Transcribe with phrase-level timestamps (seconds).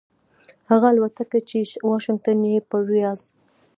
[0.69, 3.21] هغه الوتکې چې واشنګټن یې پر ریاض